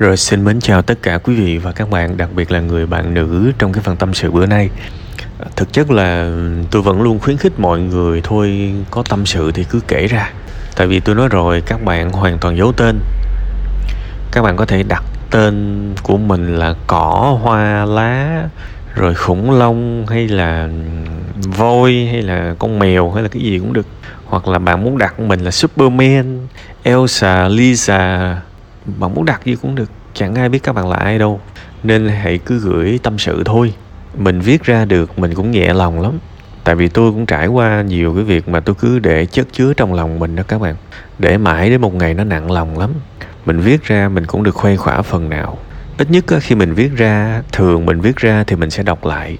[0.00, 2.86] Rồi xin mến chào tất cả quý vị và các bạn, đặc biệt là người
[2.86, 4.68] bạn nữ trong cái phần tâm sự bữa nay.
[5.56, 6.30] Thực chất là
[6.70, 10.30] tôi vẫn luôn khuyến khích mọi người thôi có tâm sự thì cứ kể ra.
[10.76, 12.98] Tại vì tôi nói rồi các bạn hoàn toàn giấu tên.
[14.32, 18.42] Các bạn có thể đặt tên của mình là cỏ, hoa, lá,
[18.94, 20.68] rồi khủng long hay là
[21.36, 23.86] voi hay là con mèo hay là cái gì cũng được.
[24.24, 26.46] Hoặc là bạn muốn đặt mình là Superman,
[26.82, 28.36] Elsa, Lisa,
[28.98, 31.40] bạn muốn đặt gì cũng được, chẳng ai biết các bạn là ai đâu.
[31.82, 33.74] Nên hãy cứ gửi tâm sự thôi.
[34.18, 36.18] Mình viết ra được, mình cũng nhẹ lòng lắm.
[36.64, 39.74] Tại vì tôi cũng trải qua nhiều cái việc mà tôi cứ để chất chứa
[39.74, 40.74] trong lòng mình đó các bạn.
[41.18, 42.90] Để mãi đến một ngày nó nặng lòng lắm.
[43.46, 45.58] Mình viết ra, mình cũng được khuây khỏa phần nào.
[45.98, 49.38] Ít nhất khi mình viết ra, thường mình viết ra thì mình sẽ đọc lại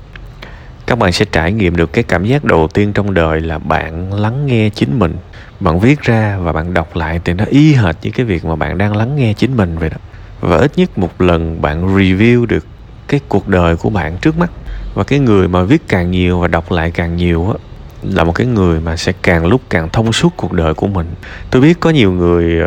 [0.90, 4.12] các bạn sẽ trải nghiệm được cái cảm giác đầu tiên trong đời là bạn
[4.12, 5.14] lắng nghe chính mình.
[5.60, 8.56] Bạn viết ra và bạn đọc lại thì nó y hệt như cái việc mà
[8.56, 9.96] bạn đang lắng nghe chính mình vậy đó.
[10.40, 12.66] Và ít nhất một lần bạn review được
[13.08, 14.50] cái cuộc đời của bạn trước mắt.
[14.94, 17.54] Và cái người mà viết càng nhiều và đọc lại càng nhiều á,
[18.02, 21.06] là một cái người mà sẽ càng lúc càng thông suốt cuộc đời của mình.
[21.50, 22.60] Tôi biết có nhiều người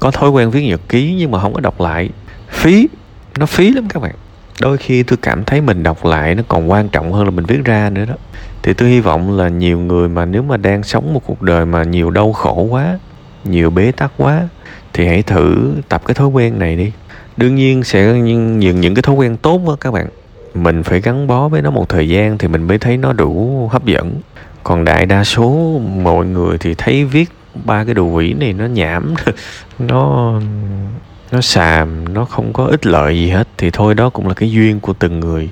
[0.00, 2.10] có thói quen viết nhật ký nhưng mà không có đọc lại.
[2.50, 2.88] Phí,
[3.38, 4.14] nó phí lắm các bạn
[4.60, 7.44] đôi khi tôi cảm thấy mình đọc lại nó còn quan trọng hơn là mình
[7.44, 8.14] viết ra nữa đó.
[8.62, 11.66] Thì tôi hy vọng là nhiều người mà nếu mà đang sống một cuộc đời
[11.66, 12.98] mà nhiều đau khổ quá
[13.44, 14.48] nhiều bế tắc quá
[14.92, 16.92] thì hãy thử tập cái thói quen này đi.
[17.36, 20.06] Đương nhiên sẽ những những, những cái thói quen tốt đó các bạn.
[20.54, 23.68] Mình phải gắn bó với nó một thời gian thì mình mới thấy nó đủ
[23.72, 24.14] hấp dẫn.
[24.62, 27.30] Còn đại đa số mọi người thì thấy viết
[27.64, 29.14] ba cái đồ quỷ này nó nhảm
[29.78, 30.34] nó
[31.32, 33.48] nó xàm nó không có ích lợi gì hết.
[33.58, 35.50] Thì thôi đó cũng là cái duyên của từng người.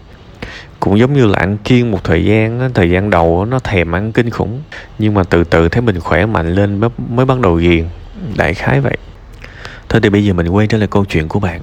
[0.81, 4.13] Cũng giống như là ăn kiêng một thời gian thời gian đầu nó thèm ăn
[4.13, 4.63] kinh khủng.
[4.99, 7.85] Nhưng mà từ từ thấy mình khỏe mạnh lên mới, mới bắt đầu ghiền.
[8.37, 8.97] Đại khái vậy.
[9.89, 11.61] Thôi thì bây giờ mình quay trở lại câu chuyện của bạn.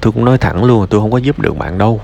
[0.00, 2.00] Tôi cũng nói thẳng luôn tôi không có giúp được bạn đâu.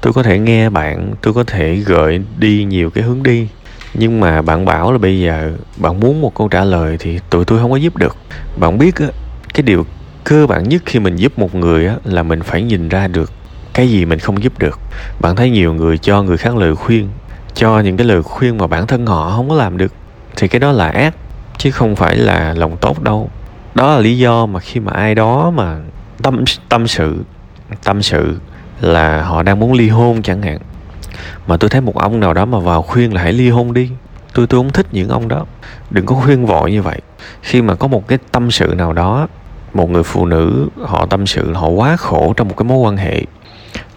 [0.00, 3.48] Tôi có thể nghe bạn tôi có thể gợi đi nhiều cái hướng đi.
[3.94, 7.44] Nhưng mà bạn bảo là bây giờ bạn muốn một câu trả lời thì tụi
[7.44, 8.16] tôi không có giúp được.
[8.56, 9.06] Bạn biết á
[9.54, 9.86] cái điều
[10.28, 13.32] cơ bản nhất khi mình giúp một người á, là mình phải nhìn ra được
[13.74, 14.78] cái gì mình không giúp được.
[15.20, 17.08] Bạn thấy nhiều người cho người khác lời khuyên,
[17.54, 19.92] cho những cái lời khuyên mà bản thân họ không có làm được,
[20.36, 21.14] thì cái đó là ác,
[21.58, 23.30] chứ không phải là lòng tốt đâu.
[23.74, 25.78] Đó là lý do mà khi mà ai đó mà
[26.22, 27.24] tâm tâm sự
[27.84, 28.36] tâm sự
[28.80, 30.58] là họ đang muốn ly hôn chẳng hạn,
[31.46, 33.90] mà tôi thấy một ông nào đó mà vào khuyên là hãy ly hôn đi.
[34.34, 35.46] Tôi tôi không thích những ông đó.
[35.90, 37.00] Đừng có khuyên vội như vậy.
[37.42, 39.28] Khi mà có một cái tâm sự nào đó
[39.76, 42.96] một người phụ nữ, họ tâm sự họ quá khổ trong một cái mối quan
[42.96, 43.22] hệ.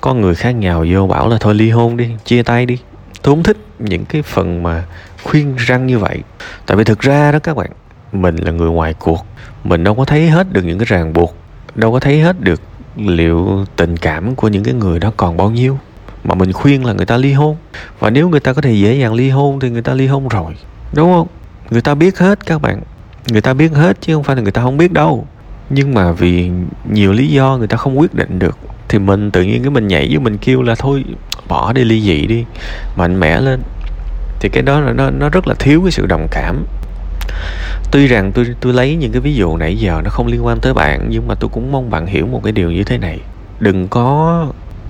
[0.01, 2.77] Có người khác nhào vô bảo là thôi ly hôn đi, chia tay đi.
[3.21, 4.83] Tôi không thích những cái phần mà
[5.23, 6.19] khuyên răng như vậy.
[6.65, 7.69] Tại vì thực ra đó các bạn,
[8.11, 9.25] mình là người ngoài cuộc.
[9.63, 11.35] Mình đâu có thấy hết được những cái ràng buộc,
[11.75, 12.61] đâu có thấy hết được
[12.95, 15.77] liệu tình cảm của những cái người đó còn bao nhiêu.
[16.23, 17.55] Mà mình khuyên là người ta ly hôn.
[17.99, 20.27] Và nếu người ta có thể dễ dàng ly hôn thì người ta ly hôn
[20.27, 20.55] rồi,
[20.93, 21.27] đúng không?
[21.69, 22.81] Người ta biết hết các bạn.
[23.31, 25.27] Người ta biết hết chứ không phải là người ta không biết đâu
[25.69, 26.51] nhưng mà vì
[26.91, 28.57] nhiều lý do người ta không quyết định được,
[28.89, 31.03] thì mình tự nhiên cái mình nhảy với mình kêu là thôi,
[31.47, 32.45] bỏ đi ly dị đi,
[32.95, 33.61] mạnh mẽ lên.
[34.39, 36.65] Thì cái đó là nó nó rất là thiếu cái sự đồng cảm.
[37.91, 40.59] Tuy rằng tôi tôi lấy những cái ví dụ nãy giờ nó không liên quan
[40.59, 43.19] tới bạn, nhưng mà tôi cũng mong bạn hiểu một cái điều như thế này.
[43.59, 44.47] Đừng có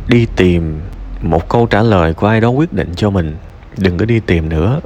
[0.08, 0.80] đi tìm
[1.22, 3.36] một câu trả lời của ai đó quyết định cho mình.
[3.78, 4.80] Đừng có đi tìm nữa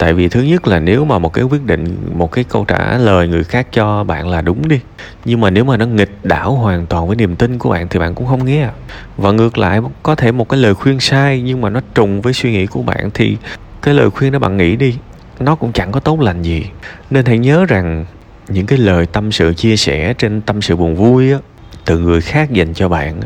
[0.00, 2.98] tại vì thứ nhất là nếu mà một cái quyết định, một cái câu trả
[2.98, 4.80] lời người khác cho bạn là đúng đi.
[5.24, 7.98] Nhưng mà nếu mà nó nghịch đảo hoàn toàn với niềm tin của bạn thì
[7.98, 8.68] bạn cũng không nghe.
[9.16, 12.32] Và ngược lại, có thể một cái lời khuyên sai nhưng mà nó trùng với
[12.32, 13.36] suy nghĩ của bạn thì
[13.82, 14.96] cái lời khuyên đó bạn nghĩ đi,
[15.40, 16.66] nó cũng chẳng có tốt lành gì.
[17.10, 18.04] Nên hãy nhớ rằng
[18.48, 21.38] những cái lời tâm sự chia sẻ trên tâm sự buồn vui á,
[21.84, 23.20] từ người khác dành cho bạn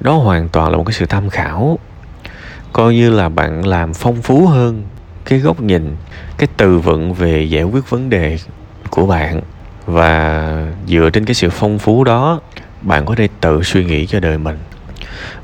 [0.00, 1.78] đó hoàn toàn là một cái sự tham khảo.
[2.72, 4.82] Coi như là bạn làm phong phú hơn
[5.28, 5.96] cái góc nhìn,
[6.38, 8.38] cái từ vựng về giải quyết vấn đề
[8.90, 9.40] của bạn
[9.86, 12.40] và dựa trên cái sự phong phú đó,
[12.82, 14.58] bạn có thể tự suy nghĩ cho đời mình.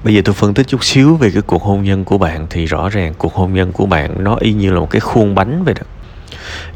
[0.04, 2.66] Bây giờ tôi phân tích chút xíu về cái cuộc hôn nhân của bạn thì
[2.66, 5.64] rõ ràng cuộc hôn nhân của bạn nó y như là một cái khuôn bánh
[5.64, 5.86] vậy đó.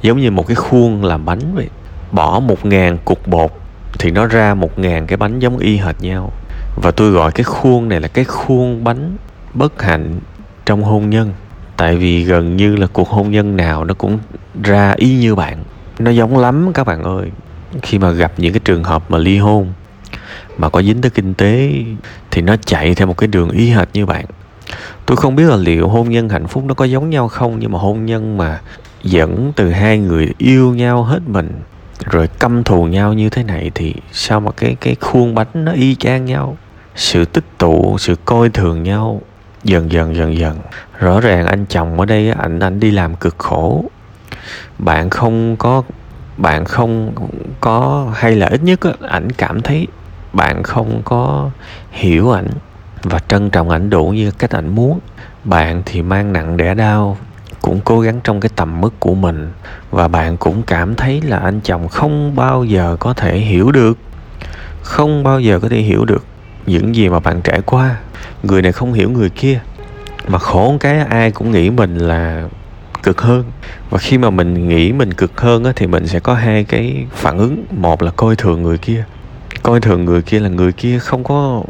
[0.03, 1.69] Giống như một cái khuôn làm bánh vậy.
[2.13, 3.51] Bỏ một ngàn cục bột
[3.99, 6.33] thì nó ra một ngàn cái bánh giống y hệt nhau.
[6.83, 9.17] Và tôi gọi cái khuôn này là cái khuôn bánh
[9.55, 10.21] bất hạnh
[10.67, 11.33] trong hôn nhân
[11.79, 14.19] tại vì gần như là cuộc hôn nhân nào nó cũng
[14.63, 15.59] ra y như bạn.
[15.99, 17.31] Nó giống lắm các bạn ơi.
[17.83, 19.73] Khi mà gặp những cái trường hợp mà ly hôn
[20.59, 21.73] mà có dính tới kinh tế
[22.31, 24.25] thì nó chạy theo một cái đường y hệt như bạn.
[25.07, 27.73] Tôi không biết là liệu hôn nhân hạnh phúc nó có giống nhau không, nhưng
[27.73, 28.61] mà hôn nhân mà
[29.03, 31.51] dẫn từ hai người yêu nhau hết mình,
[32.05, 35.73] rồi căm thù nhau như thế này thì sao mà cái cái khuôn bánh nó
[35.73, 36.57] y chang nhau?
[36.97, 39.23] Sự tích tụ, sự coi thường nhau,
[39.65, 40.59] dần dần dần dần
[40.99, 43.85] rõ ràng anh chồng ở đây ảnh anh đi làm cực khổ.
[44.79, 45.83] Bạn không có,
[46.37, 47.13] bạn không
[47.61, 49.87] có hay là ít nhất ảnh cảm thấy
[50.33, 51.51] bạn không có
[51.91, 52.49] hiểu ảnh
[53.03, 55.01] và trân trọng ảnh đủ như cách ảnh muốn.
[55.45, 57.17] Bạn thì mang nặng đẻ đau,
[57.63, 59.53] cũng cố gắng trong cái tầm mức của mình
[59.91, 63.99] và bạn cũng cảm thấy là anh chồng không bao giờ có thể hiểu được.
[64.83, 66.25] Không bao giờ có thể hiểu được
[66.67, 67.97] những gì mà bạn trải qua.
[68.43, 69.61] Người này không hiểu người kia
[70.29, 72.49] mà khổ cái ai cũng nghĩ mình là
[73.03, 73.45] cực hơn.
[73.91, 77.07] Và khi mà mình nghĩ mình cực hơn á, thì mình sẽ có hai cái
[77.13, 77.65] phản ứng.
[77.71, 79.05] Một là coi thường người kia.
[79.63, 81.63] Coi thường người kia là người kia không có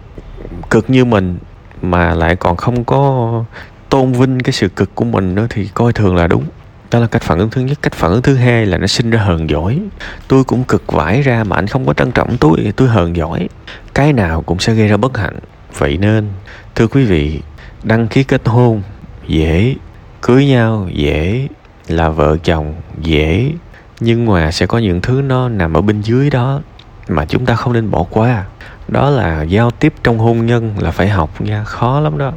[0.71, 1.39] cực như mình
[1.83, 3.45] mà lại còn không có
[3.89, 6.45] tôn vinh cái sự cực của mình nữa thì coi thường là đúng.
[6.91, 7.79] Đó là cách phản ứng thứ nhất.
[7.83, 9.81] Cách phản ứng thứ hai là nó sinh ra hờn giỏi
[10.29, 13.49] tôi cũng cực vãi ra mà anh không có trân trọng tôi tôi hờn giỏi
[13.95, 15.39] cái nào cũng sẽ gây ra bất hạnh.
[15.79, 16.29] Vậy nên
[16.75, 17.41] thưa quý vị
[17.83, 18.83] đăng ký kết hôn
[19.27, 19.75] dễ,
[20.21, 21.49] cưới nhau dễ,
[21.89, 23.53] là vợ chồng dễ,
[24.01, 26.61] nhưng mà sẽ có những thứ nó nằm ở bên dưới đó
[27.09, 28.45] mà chúng ta không nên bỏ qua.
[28.89, 32.33] Đó là giao tiếp trong hôn nhân là phải học nha, khó lắm đó.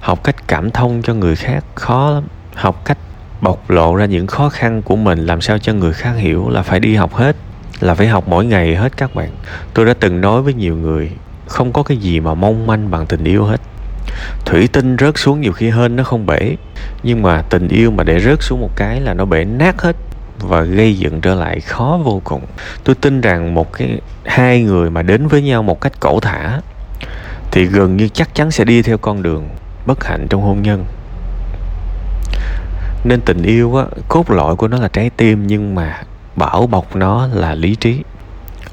[0.00, 2.24] Học cách cảm thông cho người khác, khó lắm.
[2.54, 2.98] Học cách
[3.40, 6.62] bộc lộ ra những khó khăn của mình làm sao cho người khác hiểu là
[6.62, 7.36] phải đi học hết,
[7.80, 9.30] là phải học mỗi ngày hết các bạn.
[9.74, 11.10] Tôi đã từng nói với nhiều người,
[11.46, 13.60] không có cái gì mà mong manh bằng tình yêu hết
[14.44, 16.56] thủy tinh rớt xuống nhiều khi hên nó không bể,
[17.02, 19.96] nhưng mà tình yêu mà để rớt xuống một cái là nó bể nát hết
[20.38, 22.42] và gây dựng trở lại khó vô cùng.
[22.84, 26.60] Tôi tin rằng một cái, hai người mà đến với nhau một cách cẩu thả
[27.50, 29.48] thì gần như chắc chắn sẽ đi theo con đường
[29.86, 30.84] bất hạnh trong hôn nhân.
[33.04, 36.02] Nên tình yêu á, cốt lõi của nó là trái tim nhưng mà
[36.36, 38.02] bảo bọc nó là lý trí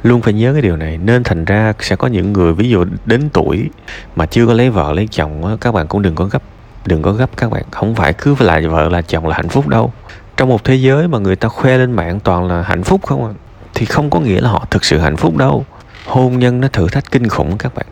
[0.03, 0.97] luôn phải nhớ cái điều này.
[0.97, 3.69] Nên thành ra sẽ có những người, ví dụ đến tuổi
[4.15, 6.41] mà chưa có lấy vợ, lấy chồng á, các bạn cũng đừng có gấp,
[6.85, 7.63] đừng có gấp các bạn.
[7.71, 9.93] Không phải cứ là vợ là chồng là hạnh phúc đâu.
[10.37, 13.25] Trong một thế giới mà người ta khoe lên mạng toàn là hạnh phúc không
[13.25, 13.33] ạ
[13.73, 15.65] thì không có nghĩa là họ thực sự hạnh phúc đâu.
[16.05, 17.85] Hôn nhân nó thử thách kinh khủng các bạn.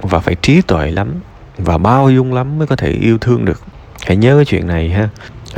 [0.00, 1.14] Và phải trí tuệ lắm,
[1.58, 3.62] và bao dung lắm mới có thể yêu thương được.
[4.06, 5.08] Hãy nhớ cái chuyện này ha.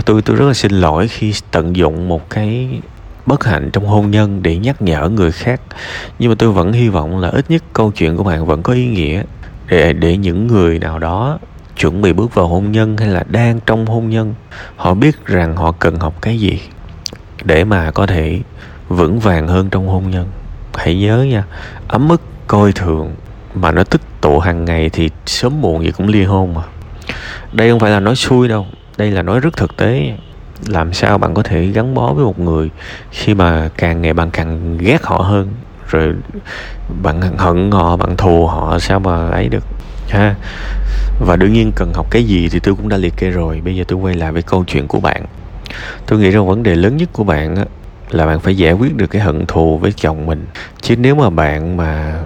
[0.04, 2.80] Tôi tôi rất là xin lỗi khi tận dụng một cái
[3.26, 5.60] bất hạnh trong hôn nhân để nhắc nhở người khác.
[6.18, 8.72] Nhưng mà tôi vẫn hy vọng là ít nhất câu chuyện của bạn vẫn có
[8.72, 9.22] ý nghĩa
[9.68, 11.38] để để những người nào đó
[11.76, 14.34] chuẩn bị bước vào hôn nhân hay là đang trong hôn nhân,
[14.76, 16.60] họ biết rằng họ cần học cái gì
[17.44, 18.40] để mà có thể
[18.88, 20.28] vững vàng hơn trong hôn nhân.
[20.74, 21.44] Hãy nhớ nha,
[21.88, 23.14] ấm ức coi thường
[23.54, 26.62] mà nó tích tụ hàng ngày thì sớm muộn gì cũng ly hôn mà.
[27.52, 28.66] Đây không phải là nói xui đâu,
[28.96, 30.16] đây là nói rất thực tế
[30.66, 32.70] làm sao bạn có thể gắn bó với một người
[33.10, 35.48] khi mà càng ngày bạn càng ghét họ hơn?
[35.88, 36.14] Rồi
[37.02, 39.64] bạn hận họ bạn thù họ sao mà ấy được?
[40.08, 40.34] Ha.
[41.20, 43.60] Và đương nhiên cần học cái gì thì tôi cũng đã liệt kê rồi.
[43.64, 45.24] Bây giờ tôi quay lại với câu chuyện của bạn.
[46.06, 47.64] Tôi nghĩ rằng vấn đề lớn nhất của bạn á,
[48.10, 50.46] là bạn phải giải quyết được cái hận thù với chồng mình.
[50.80, 52.18] Chứ nếu mà bạn mà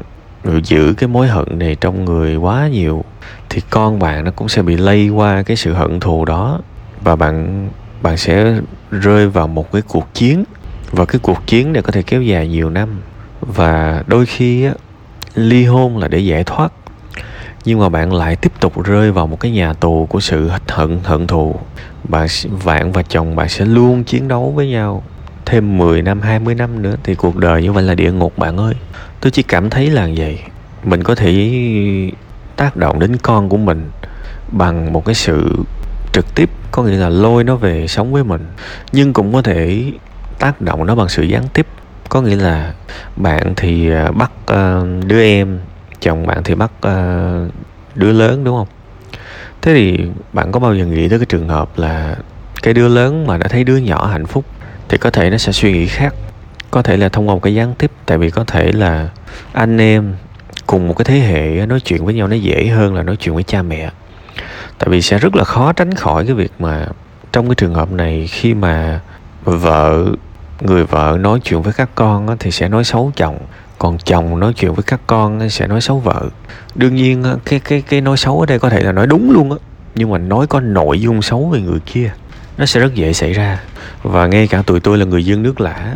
[0.63, 3.05] giữ cái mối hận này trong người quá nhiều
[3.49, 6.61] thì con bạn nó cũng sẽ bị lây qua cái sự hận thù đó.
[7.01, 7.69] Và bạn
[8.03, 8.61] bạn sẽ
[8.91, 10.45] rơi vào một cái cuộc chiến.
[10.91, 12.89] Và cái cuộc chiến này có thể kéo dài nhiều năm.
[13.41, 14.73] Và đôi khi á,
[15.35, 16.73] ly hôn là để giải thoát.
[17.65, 20.99] Nhưng mà bạn lại tiếp tục rơi vào một cái nhà tù của sự hận
[21.05, 21.55] hận thù.
[22.05, 22.29] Bạn
[22.65, 25.03] bạn và chồng bạn sẽ luôn chiến đấu với nhau
[25.47, 28.57] thêm 10 năm 20 năm nữa thì cuộc đời như vậy là địa ngục bạn
[28.57, 28.75] ơi.
[29.21, 30.39] Tôi chỉ cảm thấy là vậy.
[30.85, 31.51] Mình có thể
[32.57, 33.91] tác động đến con của mình
[34.53, 35.57] bằng một cái sự
[36.19, 38.47] trực tiếp có nghĩa là lôi nó về sống với mình
[38.93, 39.85] nhưng cũng có thể
[40.39, 41.67] tác động nó bằng sự gián tiếp.
[42.09, 42.75] Có nghĩa là
[43.17, 45.59] bạn thì à, bắt uh, đứa em
[46.01, 47.53] chồng bạn thì bắt uh,
[47.95, 48.67] đứa lớn đúng không?
[49.63, 49.99] Thế thì
[50.33, 52.17] bạn có bao giờ nghĩ tới cái trường hợp là
[52.63, 54.45] cái đứa lớn mà đã thấy đứa nhỏ hạnh phúc
[54.89, 56.15] thì có thể nó sẽ suy nghĩ khác?
[56.71, 59.09] Có thể là thông qua một cái gián tiếp tại vì có thể là
[59.53, 60.15] anh em
[60.67, 63.35] cùng một cái thế hệ nói chuyện với nhau nó dễ hơn là nói chuyện
[63.35, 63.91] với cha mẹ
[64.79, 66.87] tại vì sẽ rất là khó tránh khỏi cái việc mà
[67.33, 69.01] trong cái trường hợp này khi mà
[69.45, 70.07] vợ,
[70.61, 73.39] người vợ nói chuyện với các con thì sẽ nói xấu chồng.
[73.79, 76.23] Còn chồng nói chuyện với các con sẽ nói xấu vợ.
[76.75, 79.51] Đương nhiên cái cái cái nói xấu ở đây có thể là nói đúng luôn
[79.53, 79.59] á,
[79.95, 82.11] nhưng mà nói có nội dung xấu về người kia,
[82.59, 83.61] nó sẽ rất dễ xảy ra.
[84.03, 85.95] Và ngay cả tụi tôi là người dân nước lã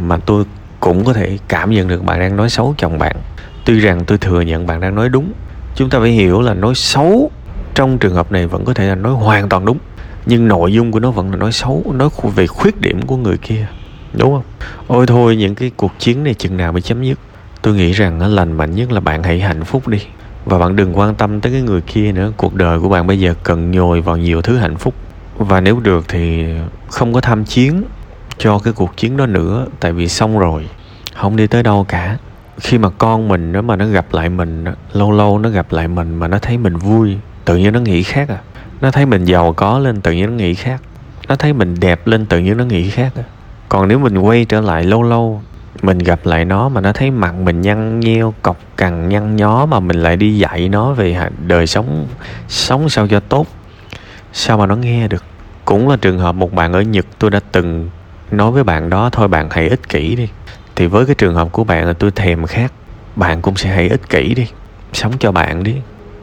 [0.00, 0.44] mà tôi
[0.80, 3.16] cũng có thể cảm nhận được bạn đang nói xấu chồng bạn.
[3.64, 5.32] Tuy rằng tôi thừa nhận bạn đang nói đúng,
[5.74, 7.30] chúng ta phải hiểu là nói xấu
[7.74, 9.78] trong trường hợp này vẫn có thể là nói hoàn toàn đúng,
[10.26, 13.36] nhưng nội dung của nó vẫn là nói xấu, nói về khuyết điểm của người
[13.36, 13.66] kia,
[14.12, 14.42] đúng không?
[14.86, 17.18] Ôi thôi, những cái cuộc chiến này chừng nào mới chấm dứt?
[17.62, 19.98] Tôi nghĩ rằng nó lành mạnh nhất là bạn hãy hạnh phúc đi.
[20.44, 22.32] Và bạn đừng quan tâm tới cái người kia nữa.
[22.36, 24.94] Cuộc đời của bạn bây giờ cần nhồi vào nhiều thứ hạnh phúc.
[25.38, 26.44] Và nếu được thì
[26.88, 27.84] không có tham chiến
[28.38, 30.68] cho cái cuộc chiến đó nữa, tại vì xong rồi,
[31.14, 32.16] không đi tới đâu cả.
[32.60, 35.88] Khi mà con mình đó mà nó gặp lại mình lâu lâu nó gặp lại
[35.88, 38.38] mình mà nó thấy mình vui tự nhiên nó nghĩ khác à?
[38.80, 40.80] Nó thấy mình giàu có lên tự nhiên nó nghĩ khác.
[41.28, 43.22] Nó thấy mình đẹp lên tự nhiên nó nghĩ khác à?
[43.68, 45.42] Còn nếu mình quay trở lại lâu lâu,
[45.82, 49.66] mình gặp lại nó mà nó thấy mặt mình nhăn nheo, cọc cằn, nhăn nhó
[49.66, 52.06] mà mình lại đi dạy nó về đời sống
[52.48, 53.46] sống sao cho tốt,
[54.32, 55.24] sao mà nó nghe được?
[55.64, 57.90] Cũng là trường hợp một bạn ở nhật tôi đã từng
[58.30, 60.28] nói với bạn đó, thôi bạn hãy ích kỷ đi.
[60.76, 62.72] Thì với cái trường hợp của bạn là tôi thèm khác
[63.16, 64.46] bạn cũng sẽ hãy ích kỷ đi.
[64.92, 65.74] Sống cho bạn đi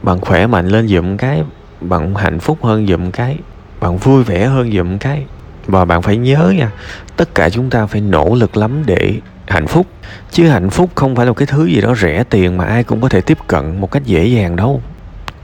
[0.04, 1.44] bạn khỏe mạnh lên dụm cái,
[1.82, 3.38] bạn hạnh phúc hơn dụm cái,
[3.80, 5.26] bạn vui vẻ hơn dụm cái.
[5.68, 6.72] Và bạn phải nhớ nha,
[7.16, 9.88] tất cả chúng ta phải nỗ lực lắm để hạnh phúc.
[10.32, 13.02] Chứ hạnh phúc không phải là cái thứ gì đó rẻ tiền mà ai cũng
[13.02, 14.82] có thể tiếp cận một cách dễ dàng đâu.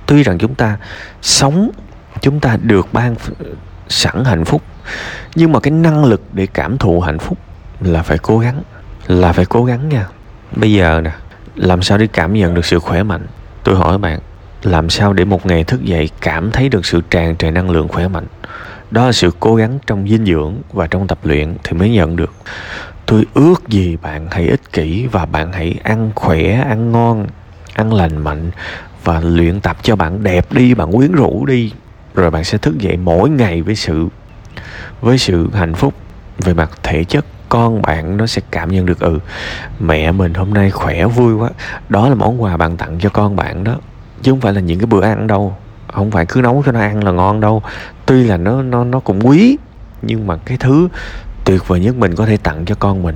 [0.05, 0.77] Tuy rằng chúng ta
[1.21, 1.69] sống,
[2.21, 3.15] chúng ta được ban
[3.87, 4.61] sẵn hạnh phúc,
[5.35, 7.37] nhưng mà cái năng lực để cảm thụ hạnh phúc
[7.81, 8.61] là phải cố gắng,
[9.07, 10.07] là phải cố gắng nha.
[10.55, 11.11] Bây giờ nè,
[11.55, 13.27] làm sao để cảm nhận được sự khỏe mạnh?
[13.63, 14.19] Tôi hỏi bạn
[14.67, 17.87] làm sao để một ngày thức dậy cảm thấy được sự tràn trề năng lượng
[17.87, 18.25] khỏe mạnh?
[18.91, 22.15] Đó là sự cố gắng trong dinh dưỡng và trong tập luyện thì mới nhận
[22.15, 22.33] được.
[23.05, 27.27] Tôi ước gì bạn hãy ích kỷ và bạn hãy ăn khỏe, ăn ngon,
[27.73, 28.51] ăn lành mạnh
[29.03, 31.71] và luyện tập cho bạn đẹp đi, bạn quyến rũ đi.
[32.15, 34.07] Rồi bạn sẽ thức dậy mỗi ngày với sự
[35.01, 35.93] với sự hạnh phúc
[36.37, 37.25] về mặt thể chất.
[37.49, 39.19] Con bạn nó sẽ cảm nhận được ừ
[39.79, 41.49] mẹ mình hôm nay khỏe, vui quá.
[41.89, 43.75] Đó là món quà bạn tặng cho con bạn đó
[44.21, 45.55] chứ không phải là những cái bữa ăn đâu.
[45.93, 47.61] Không phải cứ nấu cho nó ăn là ngon đâu.
[48.05, 49.57] Tuy là nó nó nó cũng quý
[50.01, 50.87] nhưng mà cái thứ
[51.45, 53.15] tuyệt vời nhất mình có thể tặng cho con mình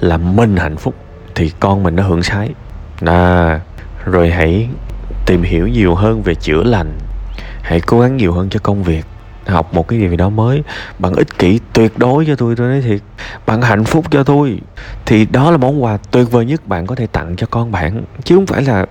[0.00, 0.94] là mình hạnh phúc
[1.34, 2.50] thì con mình nó hưởng sái.
[3.06, 3.60] À,
[4.04, 4.68] rồi hãy
[5.26, 6.92] tìm hiểu nhiều hơn về chữa lành.
[7.62, 9.04] Hãy cố gắng nhiều hơn cho công việc.
[9.46, 10.62] Học một cái gì đó mới.
[10.98, 13.00] Bạn ích kỷ tuyệt đối cho tôi tôi nói thiệt.
[13.46, 14.58] Bạn hạnh phúc cho tôi.
[15.06, 18.02] Thì đó là món quà tuyệt vời nhất bạn có thể tặng cho con bạn.
[18.24, 18.86] Chứ không phải là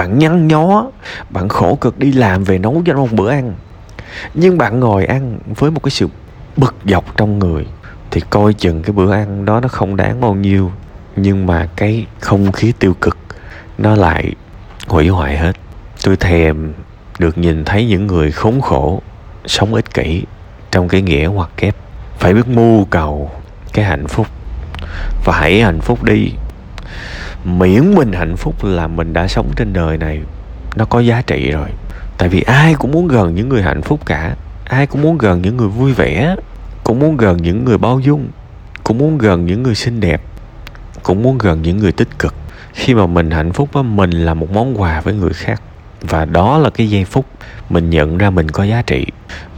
[0.00, 0.86] bạn nhăn nhó,
[1.30, 3.54] bạn khổ cực đi làm về nấu cho nó một bữa ăn.
[4.34, 6.08] Nhưng bạn ngồi ăn với một cái sự
[6.56, 7.66] bực dọc trong người
[8.10, 10.72] thì coi chừng cái bữa ăn đó nó không đáng bao nhiêu,
[11.16, 13.18] nhưng mà cái không khí tiêu cực
[13.78, 14.32] nó lại
[14.86, 15.52] hủy hoại hết.
[16.04, 16.72] Tôi thèm
[17.18, 19.02] được nhìn thấy những người khốn khổ
[19.46, 20.22] sống ích kỷ
[20.70, 21.76] trong cái nghĩa hoặc kép.
[22.18, 23.30] Phải biết mưu cầu
[23.72, 24.26] cái hạnh phúc
[25.24, 26.32] và hãy hạnh phúc đi
[27.44, 30.20] miễn mình hạnh phúc là mình đã sống trên đời này,
[30.76, 31.68] nó có giá trị rồi.
[32.18, 34.36] Tại vì ai cũng muốn gần những người hạnh phúc cả.
[34.64, 36.36] Ai cũng muốn gần những người vui vẻ.
[36.84, 38.28] Cũng muốn gần những người bao dung.
[38.84, 40.22] Cũng muốn gần những người xinh đẹp.
[41.02, 42.34] Cũng muốn gần những người tích cực.
[42.72, 45.62] Khi mà mình hạnh phúc á, mình là một món quà với người khác.
[46.00, 47.26] Và đó là cái giây phút
[47.70, 49.06] mình nhận ra mình có giá trị.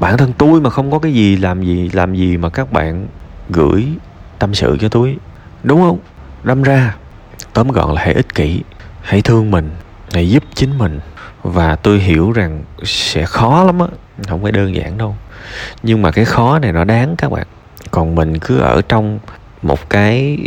[0.00, 3.06] Bản thân tôi mà không có cái gì làm gì làm gì mà các bạn
[3.50, 3.86] gửi
[4.38, 5.16] tâm sự cho tôi.
[5.62, 5.98] Đúng không?
[6.44, 6.94] Đâm ra
[7.52, 8.62] tóm gọn là hãy ích kỷ,
[9.02, 9.70] hãy thương mình,
[10.12, 11.00] hãy giúp chính mình.
[11.42, 13.86] Và tôi hiểu rằng sẽ khó lắm á,
[14.28, 15.16] không phải đơn giản đâu.
[15.82, 17.46] Nhưng mà cái khó này nó đáng các bạn.
[17.90, 19.18] Còn mình cứ ở trong
[19.62, 20.38] một cái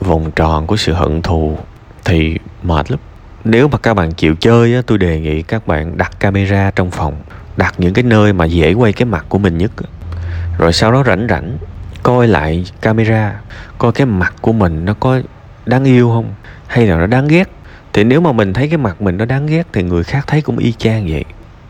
[0.00, 1.58] vòng tròn của sự hận thù
[2.04, 3.00] thì mệt lắm.
[3.44, 6.90] Nếu mà các bạn chịu chơi á, tôi đề nghị các bạn đặt camera trong
[6.90, 7.16] phòng,
[7.56, 9.70] đặt những cái nơi mà dễ quay cái mặt của mình nhất
[10.58, 11.58] rồi sau đó rảnh rảnh,
[12.02, 13.40] coi lại camera,
[13.78, 15.20] coi cái mặt của mình nó có
[15.66, 16.34] đáng yêu không?
[16.66, 17.48] Hay là nó đáng ghét?
[17.92, 20.42] Thì nếu mà mình thấy cái mặt mình nó đáng ghét thì người khác thấy
[20.42, 21.24] cũng y chang vậy.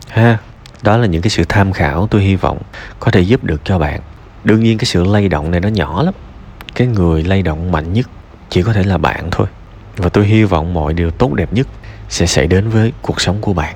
[0.09, 0.37] Ha,
[0.81, 2.57] đó là những cái sự tham khảo tôi hy vọng
[2.99, 4.01] có thể giúp được cho bạn.
[4.43, 6.13] Đương nhiên cái sự lay động này nó nhỏ lắm.
[6.75, 8.09] Cái người lay động mạnh nhất
[8.49, 9.47] chỉ có thể là bạn thôi.
[9.97, 11.67] Và tôi hy vọng mọi điều tốt đẹp nhất
[12.09, 13.75] sẽ xảy đến với cuộc sống của bạn.